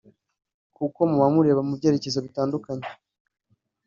kuko 0.75 0.99
muba 1.09 1.27
mureba 1.35 1.61
mu 1.67 1.73
byerekezo 1.79 2.19
bitandukanye 2.25 2.87